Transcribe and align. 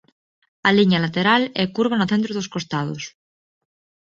A 0.67 0.69
liña 0.77 1.03
lateral 1.05 1.43
é 1.63 1.65
curva 1.75 1.95
no 1.99 2.09
centro 2.11 2.31
dos 2.37 2.51
costados. 2.53 3.03